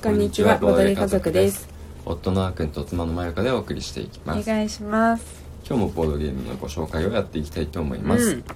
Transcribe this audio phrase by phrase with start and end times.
[0.00, 1.68] こんにちはボドゲ家族です。
[2.04, 4.46] 夫のあーくんと妻のまゆかでお送りしていきおます。
[4.48, 5.44] 願いします。
[5.68, 8.38] 今日もボードゲームのご紹介をやっていきたいと思います、うん。
[8.38, 8.46] 今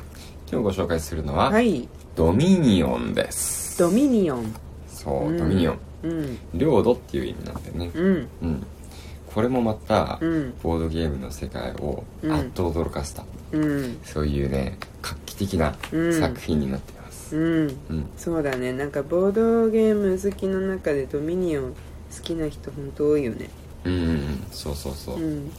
[0.50, 1.88] 日ご紹介するのは、はい。
[2.14, 3.76] ドミニオンです。
[3.76, 4.54] ドミニオン。
[4.86, 5.36] そう、うん。
[5.36, 5.78] ドミニオン。
[6.04, 6.38] うん。
[6.54, 7.90] 領土っていう意味なんだよね。
[7.92, 8.28] うん。
[8.42, 8.66] うん。
[9.34, 10.54] これもまた、うん。
[10.62, 12.32] ボードゲームの世界をうん。
[12.32, 13.98] あっと驚かせた、うん。
[14.04, 16.20] そういうね画期的なうん。
[16.20, 17.01] 作品になっています
[17.32, 17.76] うん。
[17.90, 18.72] うん、そうだね。
[18.72, 21.76] なんかボードゲーム好きの中でドミニオン好
[22.22, 23.50] きな人本当多いよね。
[23.84, 24.46] うんうんうん。
[24.50, 25.50] そうそうそう、うん。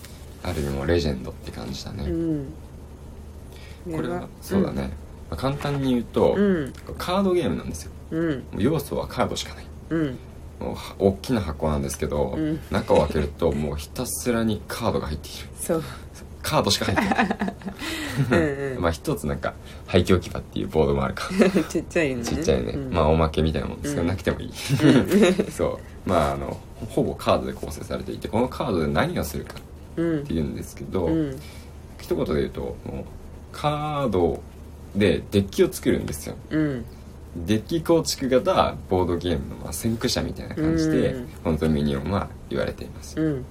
[0.43, 3.95] ある意味もうレジェンドって感じだね、うん。
[3.95, 4.91] これはそうだね、
[5.29, 6.73] まあ簡単に言うと、うん。
[6.97, 7.91] カードゲームなんですよ。
[8.11, 8.29] うん。
[8.29, 9.65] もう要素はカードしかない。
[9.89, 10.17] うん。
[10.59, 12.59] もうは大きな箱なんですけど、うん。
[12.71, 15.47] 中を開けるともうひたすらにカードが入っている。
[15.59, 15.83] そう
[16.43, 18.77] カードしか入ってない。
[18.77, 19.53] まあ一つなんか
[19.87, 21.29] 廃墟牙っていうボードもあるか。
[21.69, 22.25] ちっちゃいのね。
[22.25, 22.93] ちっちゃいね、うん。
[22.93, 24.07] まあおまけみたいなもんですけど、うん。
[24.09, 24.51] なくてもいい。
[25.49, 26.09] そう。
[26.09, 29.55] まああのほぼカードで構成されていてこのカードで何をするか
[29.95, 31.39] うんっていうんですけど、うん。
[31.99, 33.03] 一言で言うともう
[33.53, 34.41] カード
[34.95, 36.35] でデッキを作るんですよ。
[36.51, 36.85] うん。
[37.35, 41.27] デッキ構築型ボードゲームのまあ先駆者みたいな感じで、うん。
[41.43, 43.45] このドミニオンは言われています、うん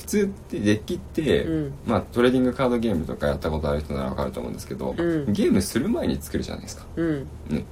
[0.00, 1.72] 普通ってデッキって、うん。
[1.86, 5.32] まあトレーディングカードゲームとかやったことある人ならわかると思うんですけど、うん。
[5.32, 6.86] ゲームする前に作るじゃないですか。
[6.96, 7.26] うん。
[7.48, 7.64] ね。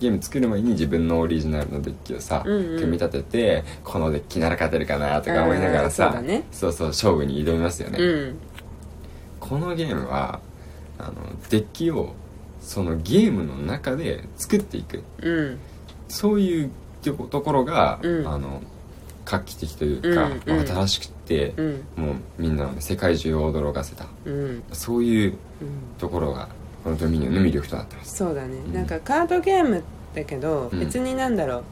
[0.00, 2.80] ゲーム作る前に自分のオリジナルのデッキをさ、うんうん。
[2.80, 6.44] 組み立ててこのデッキなら勝てるかなとか思いながらさそうだね。
[6.50, 8.36] そうそう勝負に挑みますよね、うん。
[9.38, 10.40] このゲームは
[10.98, 11.14] あの
[11.50, 12.14] デッキを
[12.60, 15.02] そのゲームの中で作っていく。
[15.20, 15.58] うん。
[16.08, 16.70] そういう
[17.02, 18.26] ところが、うん。
[18.26, 18.62] あの
[19.24, 20.66] 画期的というか、うんうん。
[20.66, 21.11] 新しくて、
[21.56, 21.84] うん。
[21.96, 24.06] もうみんなをね世界中を驚かせた。
[24.24, 24.62] うん。
[24.72, 25.36] そういううん。
[25.98, 26.48] ところが
[26.84, 28.16] このドミニオンの魅力となってます。
[28.16, 28.72] そうだね、うん。
[28.72, 29.82] なんかカードゲーム
[30.14, 30.80] だけど、うん。
[30.80, 31.64] 別になんだろう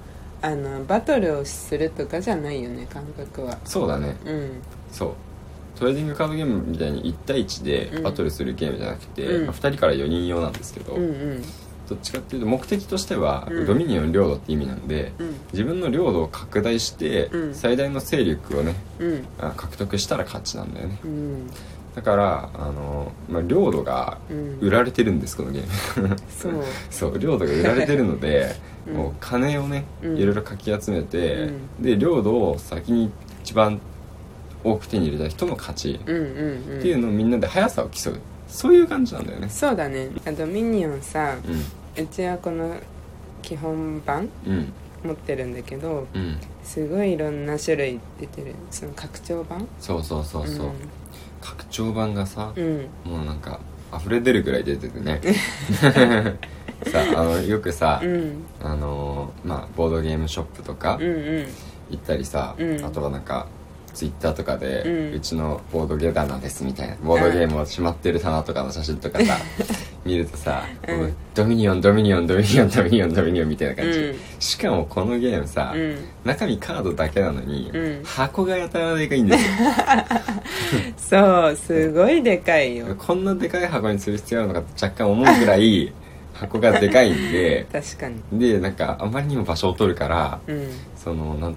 [0.43, 3.59] あのバトルをするとかじゃないよね感覚は。
[3.65, 4.17] そうだね。
[4.25, 4.51] うん。
[4.91, 5.15] そう。
[5.79, 9.47] トレーディングカードゲームみたいに1対1でバトルするゲームじゃなくて、うん。
[9.47, 11.43] まあ、2人から4人用なんですけど、うんうん
[11.91, 13.67] どっちかっていうと目的としては、うん。
[13.67, 15.35] ドミニオン領土って意味なんでうん。
[15.53, 17.55] 自分の領土を拡大して、うん。
[17.55, 19.27] 最大の勢力をねうん。
[19.41, 21.01] あ獲得したら勝ちなんだよね。
[21.05, 21.51] うん。
[21.97, 24.59] だからあの、まあ、領土がうん。
[24.61, 26.17] 売られてるんですこのゲーム。
[26.31, 26.53] そう。
[26.91, 28.55] そう領土が売られてるので、
[28.87, 28.95] うん。
[28.95, 30.17] もう金をねうん。
[30.17, 31.83] いろいろかき集めて、うん。
[31.83, 33.11] で領土を先に
[33.43, 33.81] 一番
[34.63, 36.79] 多く手に入れた人の勝ち、うんうんうん。
[36.79, 38.21] っていうのをみんなで速さを競う。
[38.51, 39.49] そういう感じなんだよね。
[39.49, 40.11] そうだね。
[40.37, 41.51] ドミニオンさう
[41.97, 42.77] うちはこの
[43.43, 44.73] 基本版んうん。
[45.03, 46.39] 持ってるんだけどうん。
[46.63, 48.55] すごいいろんな種類出てる。
[48.71, 50.71] その拡張版そうそうそうそう、
[51.41, 53.61] 拡張版がさ、うん、うんもうなんか
[53.99, 55.21] 溢れ出るぐらい出ててね。
[56.87, 58.45] さあのよくさ、うん。
[58.63, 61.11] あのまあボードゲームショップとかうんう
[61.43, 61.47] ん。
[61.91, 62.85] 行ったりさ、うん。
[62.85, 63.47] あとはなんか
[63.93, 69.37] ツイッターとかで、ううんちのボードゲー棚ですみたいなボードゲームをしまってる棚とかの写真とかさ
[70.05, 71.17] 見るとさ、うん。
[71.35, 74.19] ドミニオンドミニオンドミニオンドミニオンドミニオンみたいな感じ、うん。
[74.39, 75.99] しかもこのゲームさ、うん。
[76.25, 78.05] 中身カードだけなのに、うん。
[78.05, 79.51] 箱がやたらでかいんですよ。
[80.97, 82.95] そうすごいでかいよ。
[82.97, 85.93] こんなでかい箱にする必要あるのかって若干思うぐらい
[86.33, 88.41] 箱がでかいんで確かに。
[88.41, 90.69] でなんかあまりにも場所を取るからうん。
[90.97, 91.57] そのなん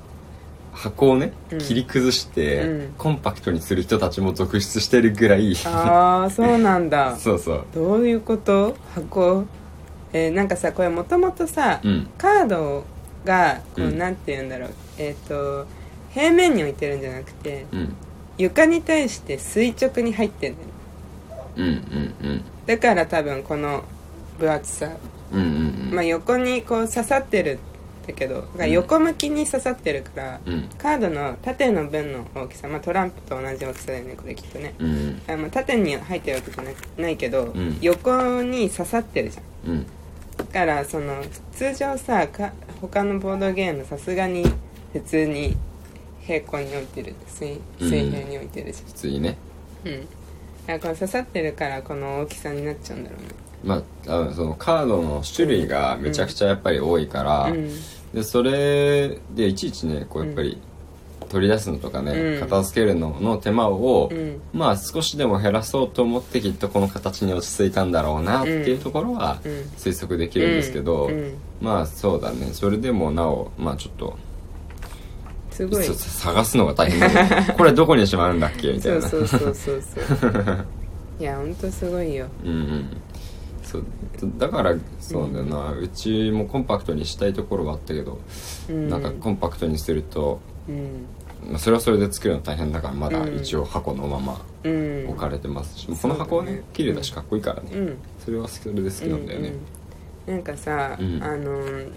[0.73, 1.59] 箱をねうん。
[1.59, 2.93] 切り崩して、うん。
[2.97, 5.55] コンパクトにする人たちも続出してるぐらい。
[5.65, 7.15] ああそうなんだ。
[7.19, 7.65] そうそう。
[7.73, 8.75] どういうこと？
[8.95, 9.45] 箱。
[10.13, 12.07] えーなんかさこれもともとさ、うん。
[12.17, 12.83] カード
[13.25, 13.97] がこう、うん。
[13.97, 14.69] なんて言うんだろう。
[14.97, 15.65] えっ、と
[16.13, 17.95] 平面に置いてるんじゃなくてうん。
[18.37, 20.67] 床に対して垂直に入ってんだよ
[21.57, 21.71] うんうん
[22.29, 22.41] うん。
[22.65, 23.83] だから多分この
[24.39, 24.89] 分厚さ、
[25.31, 25.47] うんうん
[25.89, 25.95] うん。
[25.95, 27.59] まあ、横にこう刺さってる
[28.03, 30.69] んだけど横向きに刺さってるから、うん。
[30.77, 34.73] カードの縦の分の大きさ、まあ、トランプと同じ大きさだよねこれきっとね。
[34.79, 35.21] うん。
[35.27, 37.77] あまあ縦に入ってるわけじゃないけど、ん。
[37.81, 39.71] 横に刺さってるじゃん。
[39.71, 39.85] うん。
[40.37, 44.43] だからその通常さか他のボードゲームさすがに
[44.91, 45.55] 普通に
[46.21, 47.89] 平行に置いてる水うん。
[47.89, 49.37] 水平に置いてるし普通にね。
[49.85, 50.07] うん、だか
[50.67, 53.27] らこの刺さってるからこの大きさになっちゃうんだろうね
[53.63, 57.69] まあ多分そのカードの種類がめちゃくちゃやっぱり多いから、うん。
[58.13, 60.61] でそれでいちいちねこうやっぱり
[61.29, 62.39] 取り出すのとかね、うん。
[62.41, 64.41] 片付けるのの手間を、うん。
[64.53, 69.51] まあ少しでも減らそうと思ってきっとこの形に落ち着いたんだろうなっていうところはうん。
[69.77, 71.09] 推測できるんですけど、
[71.61, 72.49] まあそうだね。
[72.53, 74.17] それでもなおまあちょっと
[75.49, 75.83] すごい。
[75.83, 77.53] そ探すのが大変だね。
[77.57, 78.73] これどこにしまうんだっけ？
[78.73, 79.01] みたいな。
[79.01, 79.81] そうそうそうそう
[80.19, 80.65] そう。
[81.19, 82.27] いやほんとすごいよ。
[82.43, 82.87] うんうん
[83.73, 88.19] そうだからそうだよな、うちもコンパクトにしたいところはあったけど、
[88.69, 88.89] うん。
[88.89, 90.39] なんかコンパクトにすると、
[90.69, 91.05] うん。
[91.49, 95.09] まあ、それはそれで作るの大変だからまだ一応箱のままうん。
[95.09, 97.97] 置かれてますし、この箱はねね綺麗だしかっこいいからね、うん。
[98.23, 99.53] それはそれで好きなんだよね。
[100.27, 100.37] うんうん。
[100.37, 101.23] なんかさ、うん。
[101.23, 101.89] あの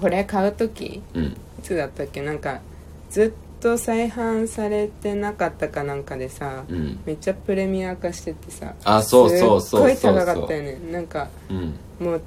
[0.00, 1.24] これ買う時うん。
[1.24, 2.20] いつだったっけ？
[2.20, 2.60] なんか
[3.08, 7.00] ずっと再販されてなかったかなんかでさ、うん。
[7.04, 10.78] めっちゃプレミア化しててさあそうそうそうすっごい高かったよね。
[10.90, 11.74] なんかうん。
[11.98, 12.20] もう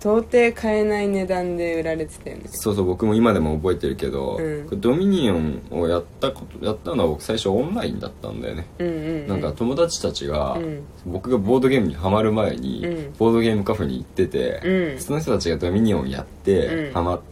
[0.00, 2.44] 到底買えない値段で売られてたよね。
[2.46, 4.42] そうそう僕も今でも覚えてるけど、う
[4.74, 4.80] ん。
[4.80, 10.82] ドミニオンをやったことやったのは僕最初オンラインだったんだよね、うんうん、うん、なんか友達たちが、うん。
[11.04, 13.12] 僕がボードゲームにハマる前に、うん。
[13.18, 15.00] ボードゲームカフェに行ってて、うん。
[15.00, 16.92] その人たちがドミニオンやって、うん。
[16.94, 17.30] ハマって、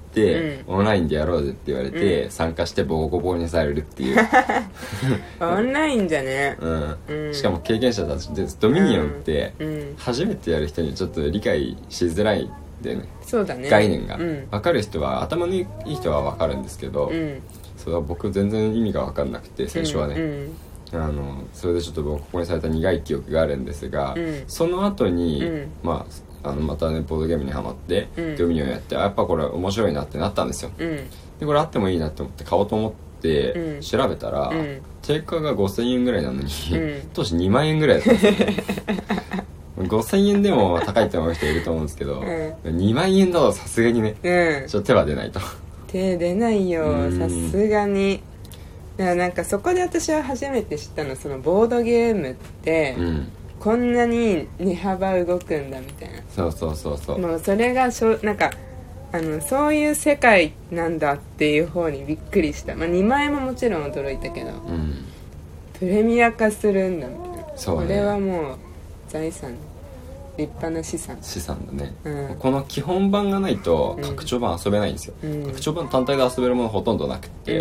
[0.66, 2.30] オンラインでやろうぜって言われて、うん。
[2.30, 4.18] 参加してボコボコにされるっていう、
[5.40, 6.56] オンラインじゃね。
[6.60, 6.96] うん。
[7.08, 7.34] うん。
[7.34, 9.94] しかも経験者たちでドミニオンって、うん。
[9.96, 12.50] 初めてやる人にちょっと理解しづらいん
[12.82, 13.68] だよねそうだね。
[13.68, 14.46] 概念が、うん。
[14.50, 17.40] 分かる人は頭のいい人は分かるんですけど、うん。
[17.76, 20.56] それは僕全然意味が分かんなくて最初はね、うん。
[20.92, 24.42] あのそれでちょっとボコボコにされた苦い記憶があるんですが、うん。
[24.46, 25.68] その後に、うん。
[25.82, 26.12] まあ
[26.42, 28.36] あのまたねボードゲームにはまって、うん。
[28.36, 30.70] ドミニオンやってあやっぱこれ面白いなってなったんですよ。
[30.78, 31.10] うん。
[31.40, 32.92] でこれあってもいいなって思って買おうと思っ
[33.22, 33.80] て、うん。
[33.80, 34.82] 調べたら、うん。
[35.02, 37.08] 定価が5000円ぐらいなのに、うん。
[37.14, 38.48] 当時2万円ぐらいだったんですよ。
[39.78, 44.68] 5000円でも高いって思う人いると思うんですけど、う2万円だとさすがにねうん。
[44.68, 45.40] ちょっと手は出ないと。
[45.86, 47.18] 手出ないようん。
[47.18, 48.20] さすがに。
[48.96, 56.22] だからなんかそこで私は初めて知ったのそのボードゲームって、うんこんなに値幅動くんだみたいな。
[56.34, 57.18] そうそうそうそう。
[57.18, 58.50] もうそれがしょなんか
[59.12, 64.50] あのそういう世界なんだっていう方にびっくりした、まあ、2万円ももちろん驚いたけど。
[64.50, 65.04] うん。
[65.78, 67.44] プレミア化するんだみたいな。
[67.56, 67.86] そうね。
[67.86, 68.58] これはもう
[69.08, 69.54] 財産
[70.38, 71.18] 立派な資産。
[71.20, 72.36] 資産だね、うん。
[72.38, 74.04] この基本版がないとうん。
[74.04, 75.46] 拡張版遊べないんですよ、うん。
[75.46, 77.58] 拡張版単体で遊べるものほとんどなくうんて、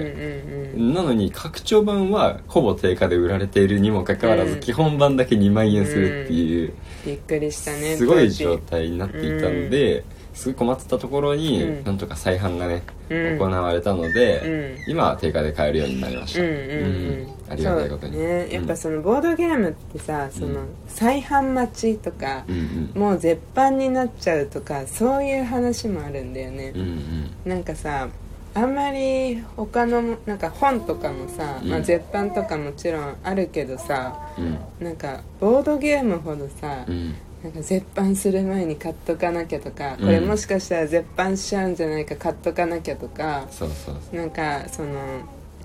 [0.76, 4.60] うんなのに拡張版はほぼ定価で売られているにもかかわらず、うん。
[4.60, 7.98] 基本版だけ2万円するっていう、びっくりしたね。
[7.98, 10.04] すごい状態になっていたので、
[10.38, 11.84] すごい困ってたところに、うん。
[11.84, 13.40] なんとか再販がね、うん。
[13.40, 14.92] 行われたので、うん。
[14.92, 17.28] 今は定価で買えるようになりました、うんうんうん。
[17.50, 18.14] ありがたいことに。
[18.14, 18.54] そうね。
[18.54, 23.02] やっぱそのボードゲームってさ、その再販待ちとかう、んうん。
[23.02, 26.72] もう絶版になっちゃうとかそういう話もあるんだよね。
[26.76, 27.32] うん、うん。
[27.44, 28.08] なんかさ
[28.54, 34.58] あんまり他のもなんか本とかもさ、まあ、うん絶版とかもちろんあるけどさうん。
[34.86, 40.06] なんかボードゲームほどさ、うんなんか絶版する前に買っとかなきゃとか、うん。
[40.06, 44.16] これもしかしたら絶版しちゃうんじゃないか買っとかなきゃとかそうそうそう。
[44.16, 44.94] なんかその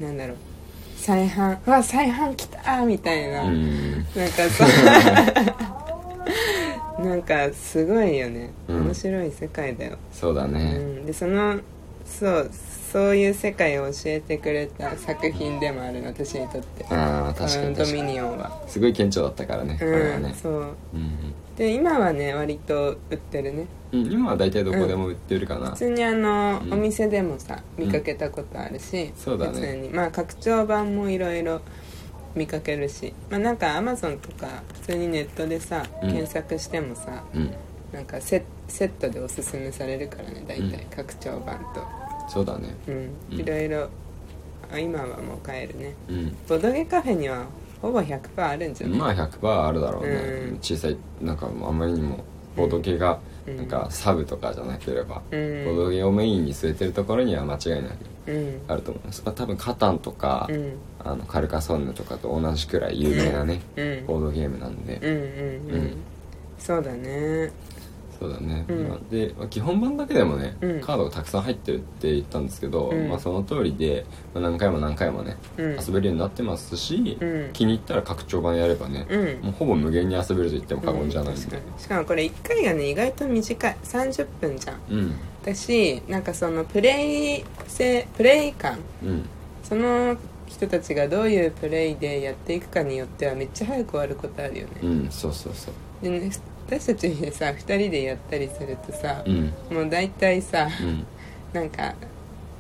[0.00, 0.36] なんだろう。
[0.96, 3.94] 再販うわ再販来たみたいな、うん。
[3.94, 4.66] なんかさ
[7.02, 8.84] なんかすごいよね、うん。
[8.84, 11.58] 面白い世界だよ、うそうだね、ん、でその
[12.06, 12.50] そう
[12.92, 16.84] そういう世界を教えてくれた作品でもあるの私にとって。
[16.90, 18.62] ああ確かうんドミに確かにニオンは。
[18.68, 20.28] すごい顕著だったからね、これはね。
[20.28, 20.32] う。
[20.32, 23.66] んそううんで今はね割と売ってるね。
[23.92, 26.72] うん、うん今は大体どこでも売ってるかな、普通にあの、うん。
[26.72, 29.52] お店でもさ見かけたことあるし、そうだね。
[29.52, 29.88] 普通に。
[29.90, 31.60] まあ拡張版もいろいろ
[32.34, 33.12] 見かけるし。
[33.30, 36.10] まあなんかアマゾンとか普通にネットでさ、うん。
[36.10, 37.52] 検索してもさうん。
[37.92, 40.90] なんかセセットでおすすめされるからね大体、うん。
[40.90, 41.86] 拡張版と。
[42.28, 42.74] そうだね。
[42.88, 43.10] うん。
[43.32, 43.40] うん。
[43.40, 43.88] いろいろ。
[44.72, 45.94] あ今はもう買えるね。
[46.08, 46.36] うん。
[46.48, 47.44] ボドゲカフェには
[47.82, 50.14] ほぼ100%あるんじゃない、まあ100%あるだろうね、
[50.52, 50.58] うん。
[50.62, 52.24] 小さいなんかあまりにも
[52.56, 53.56] ボード系がうん。
[53.56, 55.64] なんかサブとかじゃなければ、うん。
[55.64, 57.96] ボードゲーをメインに据えてるところには間違いなく
[58.28, 58.60] うん。
[58.68, 60.74] あると思います、まあ、多分カタンとか、うん。
[61.00, 64.06] あのカルカソンヌとかと同じくらい有名なね、うん。
[64.06, 65.96] ボードゲームなんで、うんうんうん、うん。
[66.58, 67.50] そうだね
[68.22, 68.88] そうだね、うん。
[68.88, 70.80] まあでまあ基本版だけでもね、うん。
[70.80, 73.08] カードがたくさん入ってるって言ったんですけど、うん。
[73.08, 75.70] まあ、その通りで、まあ、何回も何回もね、うん。
[75.72, 77.50] 遊べるようになってますし、うん。
[77.52, 79.44] 気に入ったら拡張版やればね、うん。
[79.44, 81.42] もうほぼ無限に遊べると言っても過言じゃないんで。
[81.42, 81.50] うん。
[81.50, 83.76] 確かにしかもこれ1回がね意外と短い。
[83.82, 84.80] 30分じゃん。
[84.88, 85.14] うん。
[85.44, 88.78] だしなんかそのプレイ性プレイ感。
[89.02, 89.28] うん。
[89.64, 95.74] その人たちがどういうプレイでやっていくかによってはめっちゃ早く終わることあるよね、うんそうそうそう。
[96.02, 96.30] でね
[96.66, 99.52] 私たちでさ2人でやったりするとさ、うん。
[99.70, 101.06] もう大体さうん。
[101.52, 101.94] なんか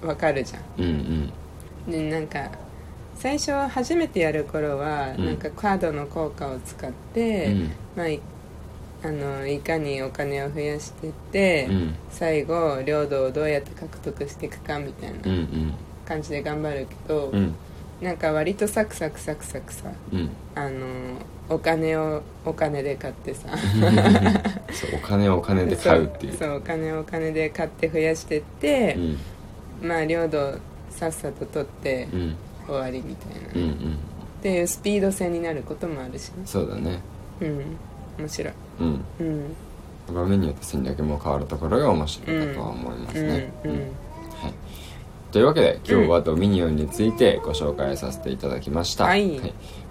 [0.02, 0.62] わかるじゃん。
[0.78, 1.32] うん
[1.86, 1.92] うん。
[1.92, 2.50] でなんか
[3.14, 5.26] 最初初めてやる頃は、うん。
[5.26, 7.70] なんかカードの効果を使って、うん。
[7.96, 8.20] まあい
[9.04, 11.94] あのいかにお金を増やしてって、うん。
[12.10, 15.74] 最後領土をどうやって獲得していくかみたいなん。
[16.04, 17.54] 感じで頑張るけど、うん
[18.02, 19.90] なんか割とサクサクサクサクさ。
[20.12, 20.30] うん。
[20.54, 20.76] あの
[21.48, 23.48] お金をお金で買ってさ。
[24.72, 26.36] そうお金をお金で買うっていう。
[26.36, 28.96] そうお金をお金で買って増やしてって
[29.82, 29.88] う、ん。
[29.88, 30.58] まあ領土
[30.90, 32.36] さっさと取ってうん。
[32.66, 33.98] 終わりみたいな、っうんうん。
[34.42, 36.42] ていうスピード戦になることもあるしね。
[36.44, 37.00] そうだね。
[37.40, 37.76] うん。
[38.18, 38.52] 面白い。
[38.80, 39.04] うん。
[39.20, 39.56] うん。
[40.12, 43.70] 場面によって戦略も変わるところが面白いかとは思いますね、うん。
[43.70, 43.76] うん。
[43.78, 43.84] はい、
[45.32, 49.40] というわけで今日はドミニオンについてご紹介させていただきました、はい。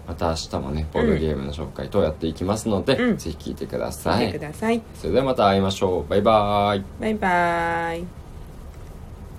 [0.08, 3.18] また明日もねボードゲームの紹介等やっていきますので、うん。
[3.18, 4.28] ぜひ聞いてください。
[4.28, 4.82] 見てください。
[4.94, 6.08] それではまた会いましょう。
[6.08, 6.84] バイバーイ。
[7.00, 8.21] バイバーイ